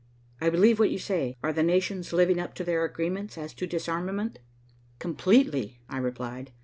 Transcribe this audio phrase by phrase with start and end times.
[0.41, 1.37] "I believe what you say.
[1.43, 4.39] Are the nations living up to their agreements as to disarmament?"
[4.97, 6.51] "Completely," I replied.